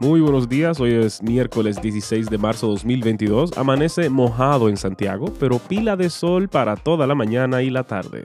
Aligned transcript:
Muy 0.00 0.20
buenos 0.20 0.48
días, 0.48 0.78
hoy 0.78 0.92
es 0.92 1.24
miércoles 1.24 1.82
16 1.82 2.30
de 2.30 2.38
marzo 2.38 2.68
2022. 2.68 3.58
Amanece 3.58 4.08
mojado 4.08 4.68
en 4.68 4.76
Santiago, 4.76 5.34
pero 5.40 5.58
pila 5.58 5.96
de 5.96 6.08
sol 6.08 6.48
para 6.48 6.76
toda 6.76 7.04
la 7.08 7.16
mañana 7.16 7.62
y 7.62 7.70
la 7.70 7.82
tarde. 7.82 8.22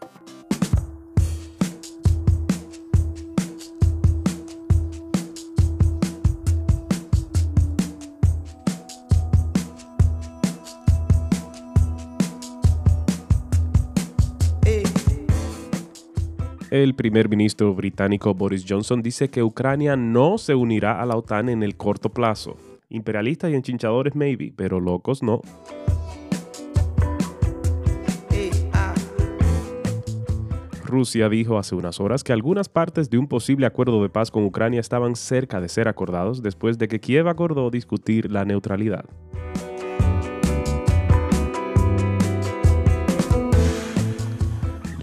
El 16.74 16.96
primer 16.96 17.30
ministro 17.30 17.76
británico 17.76 18.34
Boris 18.34 18.66
Johnson 18.68 19.04
dice 19.04 19.30
que 19.30 19.44
Ucrania 19.44 19.96
no 19.96 20.40
se 20.40 20.56
unirá 20.56 21.00
a 21.00 21.06
la 21.06 21.16
OTAN 21.16 21.50
en 21.50 21.62
el 21.62 21.78
corto 21.78 22.10
plazo. 22.10 22.58
Imperialistas 22.90 23.52
y 23.52 23.54
enchinchadores 23.54 24.16
maybe, 24.16 24.52
pero 24.56 24.80
locos 24.80 25.22
no. 25.22 25.42
Rusia 30.84 31.30
dijo 31.30 31.60
hace 31.60 31.76
unas 31.76 32.00
horas 32.00 32.24
que 32.24 32.34
algunas 32.34 32.70
partes 32.70 33.12
de 33.12 33.20
un 33.20 33.28
posible 33.28 33.68
acuerdo 33.68 34.02
de 34.02 34.10
paz 34.10 34.32
con 34.32 34.44
Ucrania 34.44 34.80
estaban 34.80 35.16
cerca 35.16 35.62
de 35.62 35.70
ser 35.70 35.88
acordados 35.88 36.42
después 36.42 36.80
de 36.80 36.88
que 36.88 37.00
Kiev 37.00 37.28
acordó 37.28 37.70
discutir 37.70 38.32
la 38.32 38.46
neutralidad. 38.46 39.06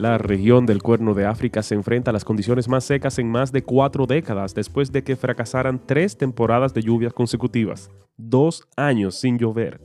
La 0.00 0.16
región 0.16 0.64
del 0.64 0.82
Cuerno 0.82 1.12
de 1.12 1.26
África 1.26 1.62
se 1.62 1.74
enfrenta 1.74 2.10
a 2.10 2.14
las 2.14 2.24
condiciones 2.24 2.70
más 2.70 2.84
secas 2.84 3.18
en 3.18 3.30
más 3.30 3.52
de 3.52 3.62
cuatro 3.62 4.06
décadas 4.06 4.54
después 4.54 4.90
de 4.92 5.04
que 5.04 5.14
fracasaran 5.14 5.78
tres 5.84 6.16
temporadas 6.16 6.72
de 6.72 6.80
lluvias 6.80 7.12
consecutivas, 7.12 7.90
dos 8.16 8.66
años 8.76 9.16
sin 9.16 9.36
llover. 9.36 9.78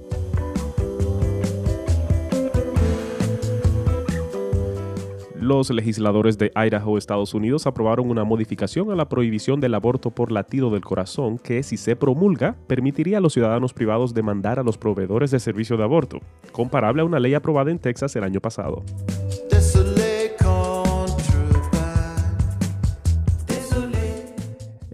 Los 5.37 5.69
legisladores 5.69 6.37
de 6.37 6.49
Idaho, 6.55 6.97
Estados 6.97 7.33
Unidos, 7.33 7.67
aprobaron 7.67 8.09
una 8.09 8.23
modificación 8.23 8.91
a 8.91 8.95
la 8.95 9.09
prohibición 9.09 9.59
del 9.59 9.75
aborto 9.75 10.11
por 10.11 10.31
latido 10.31 10.69
del 10.69 10.85
corazón 10.85 11.37
que, 11.37 11.61
si 11.61 11.75
se 11.75 11.97
promulga, 11.97 12.55
permitiría 12.67 13.17
a 13.17 13.21
los 13.21 13.33
ciudadanos 13.33 13.73
privados 13.73 14.13
demandar 14.13 14.59
a 14.59 14.63
los 14.63 14.77
proveedores 14.77 15.31
de 15.31 15.41
servicio 15.41 15.75
de 15.75 15.83
aborto, 15.83 16.19
comparable 16.53 17.01
a 17.01 17.05
una 17.05 17.19
ley 17.19 17.33
aprobada 17.33 17.69
en 17.69 17.79
Texas 17.79 18.15
el 18.15 18.23
año 18.23 18.39
pasado. 18.39 18.81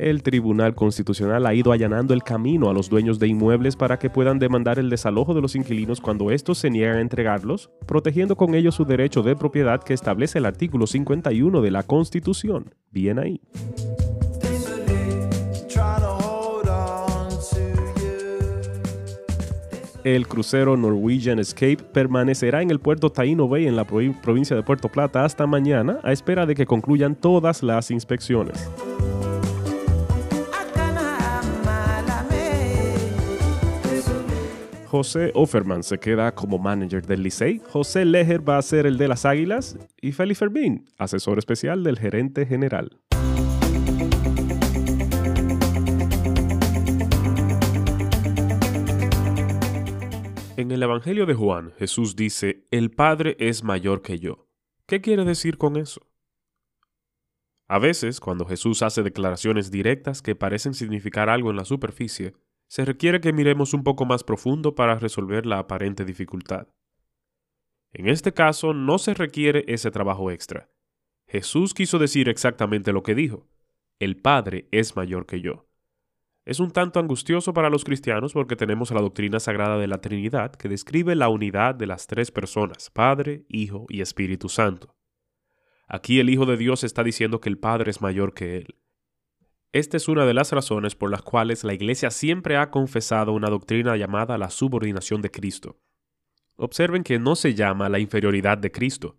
El 0.01 0.23
Tribunal 0.23 0.73
Constitucional 0.73 1.45
ha 1.45 1.53
ido 1.53 1.71
allanando 1.71 2.15
el 2.15 2.23
camino 2.23 2.69
a 2.69 2.73
los 2.73 2.89
dueños 2.89 3.19
de 3.19 3.27
inmuebles 3.27 3.75
para 3.75 3.99
que 3.99 4.09
puedan 4.09 4.39
demandar 4.39 4.79
el 4.79 4.89
desalojo 4.89 5.35
de 5.35 5.41
los 5.41 5.55
inquilinos 5.55 6.01
cuando 6.01 6.31
estos 6.31 6.57
se 6.57 6.71
niegan 6.71 6.97
a 6.97 7.01
entregarlos, 7.01 7.69
protegiendo 7.85 8.35
con 8.35 8.55
ello 8.55 8.71
su 8.71 8.83
derecho 8.83 9.21
de 9.21 9.35
propiedad 9.35 9.83
que 9.83 9.93
establece 9.93 10.39
el 10.39 10.47
artículo 10.47 10.87
51 10.87 11.61
de 11.61 11.71
la 11.71 11.83
Constitución. 11.83 12.73
Bien 12.89 13.19
ahí. 13.19 13.41
El 20.03 20.27
crucero 20.27 20.75
Norwegian 20.77 21.37
Escape 21.37 21.77
permanecerá 21.93 22.63
en 22.63 22.71
el 22.71 22.79
puerto 22.79 23.11
Taino 23.11 23.47
Bay 23.47 23.67
en 23.67 23.75
la 23.75 23.85
provincia 23.85 24.55
de 24.55 24.63
Puerto 24.63 24.89
Plata 24.89 25.23
hasta 25.23 25.45
mañana 25.45 25.99
a 26.01 26.11
espera 26.11 26.47
de 26.47 26.55
que 26.55 26.65
concluyan 26.65 27.13
todas 27.13 27.61
las 27.61 27.91
inspecciones. 27.91 28.67
José 34.91 35.31
Offerman 35.35 35.83
se 35.83 35.99
queda 35.99 36.35
como 36.35 36.59
manager 36.59 37.07
del 37.07 37.23
Licey, 37.23 37.61
José 37.69 38.03
Leger 38.03 38.45
va 38.47 38.57
a 38.57 38.61
ser 38.61 38.85
el 38.85 38.97
de 38.97 39.07
las 39.07 39.23
Águilas 39.23 39.77
y 40.01 40.11
Félix 40.11 40.39
Fermín, 40.39 40.85
asesor 40.97 41.37
especial 41.37 41.81
del 41.85 41.97
gerente 41.97 42.45
general. 42.45 42.99
En 50.57 50.71
el 50.71 50.83
Evangelio 50.83 51.25
de 51.25 51.35
Juan, 51.35 51.71
Jesús 51.79 52.17
dice, 52.17 52.67
el 52.69 52.91
Padre 52.91 53.37
es 53.39 53.63
mayor 53.63 54.01
que 54.01 54.19
yo. 54.19 54.49
¿Qué 54.87 54.99
quiere 54.99 55.23
decir 55.23 55.57
con 55.57 55.77
eso? 55.77 56.01
A 57.69 57.79
veces, 57.79 58.19
cuando 58.19 58.43
Jesús 58.43 58.81
hace 58.81 59.03
declaraciones 59.03 59.71
directas 59.71 60.21
que 60.21 60.35
parecen 60.35 60.73
significar 60.73 61.29
algo 61.29 61.49
en 61.49 61.55
la 61.55 61.63
superficie, 61.63 62.33
se 62.71 62.85
requiere 62.85 63.19
que 63.19 63.33
miremos 63.33 63.73
un 63.73 63.83
poco 63.83 64.05
más 64.05 64.23
profundo 64.23 64.75
para 64.75 64.95
resolver 64.95 65.45
la 65.45 65.59
aparente 65.59 66.05
dificultad. 66.05 66.69
En 67.91 68.07
este 68.07 68.33
caso 68.33 68.73
no 68.73 68.97
se 68.97 69.13
requiere 69.13 69.65
ese 69.67 69.91
trabajo 69.91 70.31
extra. 70.31 70.69
Jesús 71.27 71.73
quiso 71.73 71.99
decir 71.99 72.29
exactamente 72.29 72.93
lo 72.93 73.03
que 73.03 73.13
dijo. 73.13 73.45
El 73.99 74.15
Padre 74.15 74.69
es 74.71 74.95
mayor 74.95 75.25
que 75.25 75.41
yo. 75.41 75.67
Es 76.45 76.61
un 76.61 76.71
tanto 76.71 77.01
angustioso 77.01 77.53
para 77.53 77.69
los 77.69 77.83
cristianos 77.83 78.31
porque 78.31 78.55
tenemos 78.55 78.89
la 78.91 79.01
doctrina 79.01 79.41
sagrada 79.41 79.77
de 79.77 79.87
la 79.87 79.99
Trinidad 79.99 80.53
que 80.53 80.69
describe 80.69 81.13
la 81.15 81.27
unidad 81.27 81.75
de 81.75 81.87
las 81.87 82.07
tres 82.07 82.31
personas, 82.31 82.89
Padre, 82.89 83.43
Hijo 83.49 83.85
y 83.89 83.99
Espíritu 83.99 84.47
Santo. 84.47 84.95
Aquí 85.89 86.21
el 86.21 86.29
Hijo 86.29 86.45
de 86.45 86.55
Dios 86.55 86.85
está 86.85 87.03
diciendo 87.03 87.41
que 87.41 87.49
el 87.49 87.57
Padre 87.57 87.91
es 87.91 87.99
mayor 87.99 88.33
que 88.33 88.55
Él. 88.59 88.80
Esta 89.73 89.95
es 89.95 90.09
una 90.09 90.25
de 90.25 90.33
las 90.33 90.51
razones 90.51 90.95
por 90.95 91.09
las 91.09 91.21
cuales 91.21 91.63
la 91.63 91.73
Iglesia 91.73 92.11
siempre 92.11 92.57
ha 92.57 92.69
confesado 92.71 93.31
una 93.31 93.49
doctrina 93.49 93.95
llamada 93.95 94.37
la 94.37 94.49
subordinación 94.49 95.21
de 95.21 95.31
Cristo. 95.31 95.79
Observen 96.57 97.03
que 97.03 97.19
no 97.19 97.37
se 97.37 97.53
llama 97.53 97.87
la 97.87 97.99
inferioridad 97.99 98.57
de 98.57 98.71
Cristo. 98.71 99.17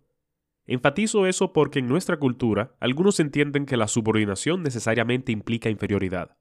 Enfatizo 0.67 1.25
eso 1.25 1.53
porque 1.53 1.79
en 1.79 1.87
nuestra 1.87 2.17
cultura 2.17 2.75
algunos 2.79 3.19
entienden 3.19 3.65
que 3.65 3.77
la 3.77 3.87
subordinación 3.87 4.61
necesariamente 4.61 5.31
implica 5.31 5.71
inferioridad. 5.71 6.37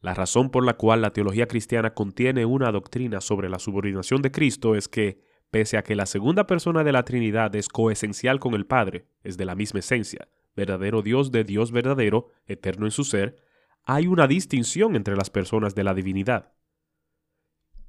La 0.00 0.12
razón 0.12 0.50
por 0.50 0.64
la 0.64 0.74
cual 0.74 1.00
la 1.00 1.12
teología 1.12 1.46
cristiana 1.46 1.94
contiene 1.94 2.44
una 2.44 2.72
doctrina 2.72 3.20
sobre 3.20 3.48
la 3.48 3.60
subordinación 3.60 4.22
de 4.22 4.32
Cristo 4.32 4.74
es 4.74 4.88
que, 4.88 5.22
pese 5.52 5.78
a 5.78 5.84
que 5.84 5.94
la 5.94 6.06
segunda 6.06 6.48
persona 6.48 6.82
de 6.82 6.92
la 6.92 7.04
Trinidad 7.04 7.54
es 7.54 7.68
coesencial 7.68 8.40
con 8.40 8.54
el 8.54 8.66
Padre, 8.66 9.06
es 9.22 9.36
de 9.36 9.44
la 9.44 9.54
misma 9.54 9.78
esencia, 9.78 10.28
verdadero 10.54 11.02
Dios 11.02 11.32
de 11.32 11.44
Dios 11.44 11.72
verdadero, 11.72 12.28
eterno 12.46 12.86
en 12.86 12.92
su 12.92 13.04
ser, 13.04 13.36
hay 13.84 14.06
una 14.06 14.26
distinción 14.26 14.96
entre 14.96 15.16
las 15.16 15.30
personas 15.30 15.74
de 15.74 15.84
la 15.84 15.94
divinidad. 15.94 16.52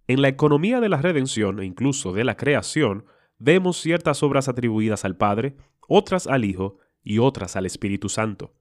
En 0.07 0.21
la 0.21 0.27
economía 0.27 0.79
de 0.79 0.89
la 0.89 1.01
redención 1.01 1.59
e 1.59 1.65
incluso 1.65 2.13
de 2.13 2.23
la 2.23 2.37
creación, 2.37 3.05
vemos 3.39 3.77
ciertas 3.77 4.21
obras 4.23 4.47
atribuidas 4.47 5.05
al 5.05 5.17
Padre, 5.17 5.55
otras 5.87 6.27
al 6.27 6.45
Hijo 6.45 6.77
y 7.03 7.19
otras 7.19 7.55
al 7.55 7.65
Espíritu 7.65 8.09
Santo. 8.09 8.53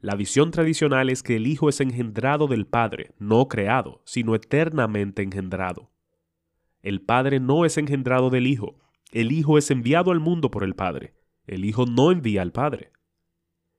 La 0.00 0.14
visión 0.14 0.50
tradicional 0.50 1.08
es 1.08 1.22
que 1.22 1.36
el 1.36 1.46
Hijo 1.46 1.68
es 1.68 1.80
engendrado 1.80 2.46
del 2.46 2.66
Padre, 2.66 3.14
no 3.18 3.48
creado, 3.48 4.02
sino 4.04 4.34
eternamente 4.34 5.22
engendrado. 5.22 5.90
El 6.82 7.00
Padre 7.00 7.40
no 7.40 7.64
es 7.64 7.78
engendrado 7.78 8.28
del 8.28 8.46
Hijo, 8.46 8.78
el 9.12 9.32
Hijo 9.32 9.56
es 9.56 9.70
enviado 9.70 10.10
al 10.10 10.20
mundo 10.20 10.50
por 10.50 10.64
el 10.64 10.74
Padre, 10.74 11.14
el 11.46 11.64
Hijo 11.64 11.86
no 11.86 12.12
envía 12.12 12.42
al 12.42 12.52
Padre. 12.52 12.92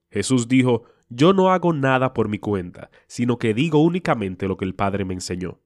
Jesús 0.10 0.48
dijo, 0.48 0.84
Yo 1.10 1.34
no 1.34 1.52
hago 1.52 1.74
nada 1.74 2.14
por 2.14 2.30
mi 2.30 2.40
cuenta, 2.40 2.90
sino 3.08 3.38
que 3.38 3.54
digo 3.54 3.82
únicamente 3.84 4.48
lo 4.48 4.58
que 4.58 4.66
el 4.66 4.76
Padre 4.76 5.06
me 5.06 5.14
enseñó. 5.14 5.60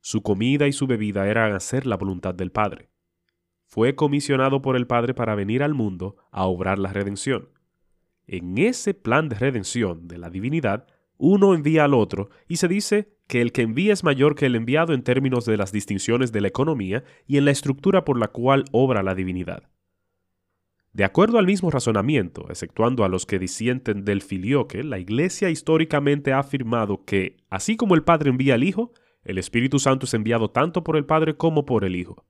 Su 0.00 0.22
comida 0.22 0.66
y 0.66 0.72
su 0.72 0.86
bebida 0.86 1.28
eran 1.28 1.52
hacer 1.52 1.86
la 1.86 1.96
voluntad 1.96 2.34
del 2.34 2.50
Padre. 2.50 2.90
Fue 3.66 3.94
comisionado 3.94 4.62
por 4.62 4.76
el 4.76 4.86
Padre 4.86 5.12
para 5.12 5.34
venir 5.34 5.62
al 5.62 5.74
mundo 5.74 6.16
a 6.30 6.44
obrar 6.46 6.78
la 6.78 6.92
redención. 6.92 7.50
En 8.26 8.58
ese 8.58 8.94
plan 8.94 9.28
de 9.28 9.36
redención 9.36 10.08
de 10.08 10.18
la 10.18 10.30
divinidad, 10.30 10.86
uno 11.18 11.54
envía 11.54 11.84
al 11.84 11.94
otro 11.94 12.30
y 12.46 12.56
se 12.56 12.68
dice 12.68 13.18
que 13.26 13.42
el 13.42 13.52
que 13.52 13.62
envía 13.62 13.92
es 13.92 14.04
mayor 14.04 14.34
que 14.34 14.46
el 14.46 14.54
enviado 14.54 14.94
en 14.94 15.02
términos 15.02 15.44
de 15.44 15.56
las 15.56 15.72
distinciones 15.72 16.32
de 16.32 16.40
la 16.40 16.48
economía 16.48 17.04
y 17.26 17.36
en 17.36 17.44
la 17.44 17.50
estructura 17.50 18.04
por 18.04 18.18
la 18.18 18.28
cual 18.28 18.64
obra 18.72 19.02
la 19.02 19.14
divinidad. 19.14 19.64
De 20.92 21.04
acuerdo 21.04 21.38
al 21.38 21.46
mismo 21.46 21.70
razonamiento, 21.70 22.46
exceptuando 22.48 23.04
a 23.04 23.08
los 23.08 23.26
que 23.26 23.38
disienten 23.38 24.04
del 24.04 24.22
filioque, 24.22 24.82
la 24.82 24.98
Iglesia 24.98 25.50
históricamente 25.50 26.32
ha 26.32 26.40
afirmado 26.40 27.04
que, 27.04 27.36
así 27.50 27.76
como 27.76 27.94
el 27.94 28.02
Padre 28.02 28.30
envía 28.30 28.54
al 28.54 28.64
Hijo, 28.64 28.92
el 29.22 29.38
Espíritu 29.38 29.78
Santo 29.78 30.06
es 30.06 30.14
enviado 30.14 30.50
tanto 30.50 30.82
por 30.82 30.96
el 30.96 31.04
Padre 31.04 31.36
como 31.36 31.66
por 31.66 31.84
el 31.84 31.96
Hijo. 31.96 32.24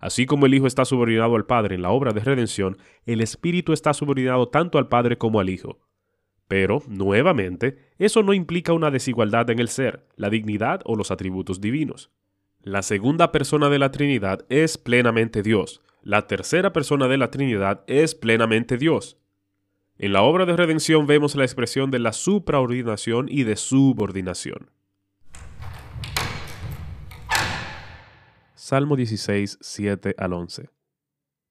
Así 0.00 0.26
como 0.26 0.46
el 0.46 0.54
Hijo 0.54 0.66
está 0.66 0.84
subordinado 0.84 1.36
al 1.36 1.46
Padre 1.46 1.74
en 1.76 1.82
la 1.82 1.90
obra 1.90 2.12
de 2.12 2.20
redención, 2.20 2.78
el 3.04 3.20
Espíritu 3.20 3.72
está 3.72 3.92
subordinado 3.92 4.48
tanto 4.48 4.78
al 4.78 4.88
Padre 4.88 5.18
como 5.18 5.40
al 5.40 5.50
Hijo. 5.50 5.78
Pero, 6.48 6.82
nuevamente, 6.88 7.92
eso 7.98 8.22
no 8.22 8.32
implica 8.32 8.72
una 8.72 8.90
desigualdad 8.90 9.50
en 9.50 9.60
el 9.60 9.68
ser, 9.68 10.08
la 10.16 10.30
dignidad 10.30 10.80
o 10.84 10.96
los 10.96 11.10
atributos 11.10 11.60
divinos. 11.60 12.10
La 12.62 12.82
segunda 12.82 13.30
persona 13.30 13.68
de 13.68 13.78
la 13.78 13.90
Trinidad 13.90 14.44
es 14.48 14.76
plenamente 14.76 15.42
Dios, 15.42 15.82
la 16.02 16.26
tercera 16.26 16.72
persona 16.72 17.08
de 17.08 17.18
la 17.18 17.30
Trinidad 17.30 17.84
es 17.86 18.14
plenamente 18.14 18.78
Dios. 18.78 19.18
En 19.98 20.14
la 20.14 20.22
obra 20.22 20.46
de 20.46 20.56
redención 20.56 21.06
vemos 21.06 21.36
la 21.36 21.44
expresión 21.44 21.90
de 21.90 21.98
la 21.98 22.12
supraordinación 22.12 23.26
y 23.28 23.44
de 23.44 23.56
subordinación. 23.56 24.70
Salmo 28.54 28.96
16, 28.96 29.58
7 29.60 30.14
al 30.16 30.32
11. 30.32 30.70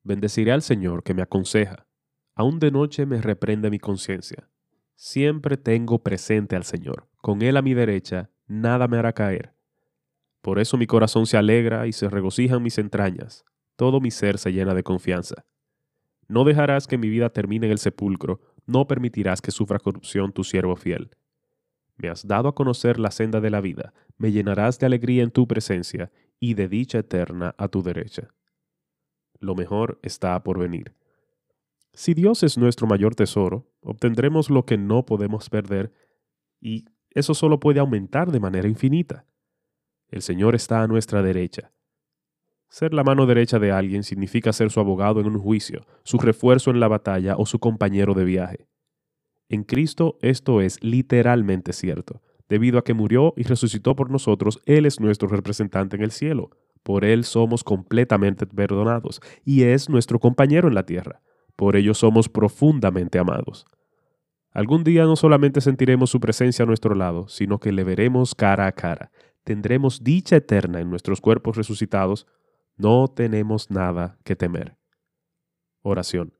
Bendeciré 0.03 0.51
al 0.51 0.61
Señor 0.61 1.03
que 1.03 1.13
me 1.13 1.21
aconseja. 1.21 1.85
Aún 2.33 2.59
de 2.59 2.71
noche 2.71 3.05
me 3.05 3.21
reprende 3.21 3.69
mi 3.69 3.77
conciencia. 3.77 4.49
Siempre 4.95 5.57
tengo 5.57 5.99
presente 5.99 6.55
al 6.55 6.63
Señor. 6.63 7.07
Con 7.17 7.41
Él 7.41 7.57
a 7.57 7.61
mi 7.61 7.73
derecha, 7.73 8.31
nada 8.47 8.87
me 8.87 8.97
hará 8.97 9.13
caer. 9.13 9.53
Por 10.41 10.57
eso 10.57 10.77
mi 10.77 10.87
corazón 10.87 11.25
se 11.25 11.37
alegra 11.37 11.85
y 11.85 11.91
se 11.91 12.09
regocijan 12.09 12.63
mis 12.63 12.77
entrañas. 12.77 13.45
Todo 13.79 14.01
mi 14.01 14.11
ser 14.11 14.37
se 14.39 14.51
llena 14.51 14.73
de 14.73 14.83
confianza. 14.83 15.45
No 16.27 16.43
dejarás 16.43 16.85
que 16.85 16.97
mi 16.97 17.07
vida 17.07 17.29
termine 17.29 17.67
en 17.67 17.71
el 17.71 17.77
sepulcro, 17.77 18.41
no 18.65 18.87
permitirás 18.87 19.41
que 19.41 19.51
sufra 19.51 19.79
corrupción 19.79 20.33
tu 20.33 20.43
siervo 20.43 20.75
fiel. 20.75 21.11
Me 21.95 22.09
has 22.09 22.27
dado 22.27 22.49
a 22.49 22.55
conocer 22.55 22.99
la 22.99 23.09
senda 23.09 23.39
de 23.39 23.49
la 23.49 23.61
vida, 23.61 23.93
me 24.17 24.33
llenarás 24.33 24.79
de 24.79 24.85
alegría 24.85 25.23
en 25.23 25.31
tu 25.31 25.47
presencia 25.47 26.11
y 26.41 26.55
de 26.55 26.67
dicha 26.67 26.97
eterna 26.97 27.55
a 27.57 27.69
tu 27.69 27.81
derecha. 27.81 28.27
Lo 29.39 29.55
mejor 29.55 29.97
está 30.03 30.43
por 30.43 30.59
venir. 30.59 30.93
Si 31.93 32.13
Dios 32.13 32.43
es 32.43 32.57
nuestro 32.57 32.85
mayor 32.85 33.15
tesoro, 33.15 33.71
obtendremos 33.79 34.49
lo 34.49 34.65
que 34.65 34.77
no 34.77 35.05
podemos 35.05 35.49
perder 35.49 35.93
y 36.59 36.83
eso 37.11 37.33
solo 37.33 37.61
puede 37.61 37.79
aumentar 37.79 38.29
de 38.29 38.41
manera 38.41 38.67
infinita. 38.67 39.25
El 40.09 40.21
Señor 40.21 40.53
está 40.53 40.83
a 40.83 40.87
nuestra 40.87 41.21
derecha. 41.21 41.71
Ser 42.69 42.93
la 42.93 43.03
mano 43.03 43.25
derecha 43.25 43.57
de 43.57 43.71
alguien 43.71 44.03
significa 44.03 44.53
ser 44.53 44.69
su 44.69 44.79
abogado 44.79 45.19
en 45.19 45.27
un 45.27 45.39
juicio, 45.39 45.85
su 46.03 46.19
refuerzo 46.19 46.69
en 46.69 46.79
la 46.79 46.87
batalla 46.87 47.35
o 47.35 47.47
su 47.47 47.59
compañero 47.59 48.13
de 48.13 48.23
viaje. 48.23 48.67
En 49.49 49.63
Cristo 49.63 50.17
esto 50.21 50.61
es 50.61 50.81
literalmente 50.83 51.73
cierto. 51.73 52.21
Debido 52.47 52.77
a 52.77 52.83
que 52.83 52.93
murió 52.93 53.33
y 53.35 53.43
resucitó 53.43 53.95
por 53.95 54.11
nosotros, 54.11 54.59
Él 54.65 54.85
es 54.85 54.99
nuestro 54.99 55.27
representante 55.27 55.95
en 55.95 56.03
el 56.03 56.11
cielo. 56.11 56.51
Por 56.83 57.05
Él 57.05 57.23
somos 57.23 57.63
completamente 57.63 58.45
perdonados 58.45 59.19
y 59.43 59.63
es 59.63 59.89
nuestro 59.89 60.19
compañero 60.19 60.67
en 60.67 60.75
la 60.75 60.85
tierra. 60.85 61.21
Por 61.55 61.75
ello 61.75 61.93
somos 61.93 62.29
profundamente 62.29 63.19
amados. 63.19 63.65
Algún 64.51 64.83
día 64.83 65.03
no 65.03 65.15
solamente 65.15 65.61
sentiremos 65.61 66.09
su 66.09 66.19
presencia 66.19 66.63
a 66.63 66.65
nuestro 66.65 66.95
lado, 66.95 67.27
sino 67.27 67.59
que 67.59 67.71
le 67.71 67.83
veremos 67.83 68.33
cara 68.33 68.65
a 68.65 68.71
cara. 68.71 69.11
Tendremos 69.43 70.03
dicha 70.03 70.37
eterna 70.37 70.79
en 70.79 70.89
nuestros 70.89 71.19
cuerpos 71.19 71.57
resucitados 71.57 72.27
no 72.79 73.09
tenemos 73.09 73.69
nada 73.69 74.17
que 74.23 74.35
temer. 74.35 74.77
Oración. 75.81 76.33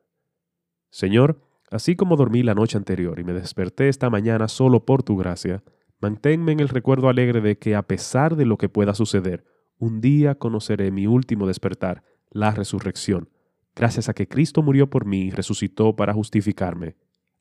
Señor, 0.90 1.42
así 1.70 1.96
como 1.96 2.16
dormí 2.16 2.44
la 2.44 2.56
noche 2.56 2.78
anterior 2.78 3.20
y 3.20 3.26
me 3.26 3.34
desperté 3.34 3.90
esta 3.90 4.10
mañana 4.10 4.48
solo 4.48 4.86
por 4.86 5.04
tu 5.04 5.18
gracia, 5.18 5.64
manténme 6.00 6.54
en 6.54 6.62
el 6.62 6.70
recuerdo 6.70 7.10
alegre 7.10 7.42
de 7.42 7.58
que 7.58 7.76
a 7.76 7.84
pesar 7.84 8.38
de 8.38 8.46
lo 8.46 8.58
que 8.58 8.70
pueda 8.70 8.96
suceder, 8.96 9.46
un 9.78 10.00
día 10.00 10.36
conoceré 10.36 10.92
mi 10.92 11.08
último 11.08 11.46
despertar, 11.46 12.04
la 12.32 12.52
resurrección, 12.52 13.30
gracias 13.76 14.08
a 14.08 14.14
que 14.14 14.28
Cristo 14.28 14.62
murió 14.62 14.90
por 14.90 15.06
mí 15.06 15.24
y 15.24 15.32
resucitó 15.32 15.96
para 15.96 16.14
justificarme. 16.14 16.96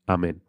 Amén. 0.06 0.42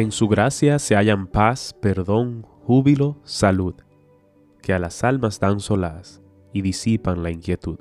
En 0.00 0.12
su 0.12 0.28
gracia 0.28 0.78
se 0.78 0.96
hallan 0.96 1.26
paz, 1.26 1.76
perdón, 1.78 2.46
júbilo, 2.64 3.18
salud, 3.22 3.74
que 4.62 4.72
a 4.72 4.78
las 4.78 5.04
almas 5.04 5.38
dan 5.40 5.60
solaz 5.60 6.22
y 6.54 6.62
disipan 6.62 7.22
la 7.22 7.30
inquietud. 7.30 7.80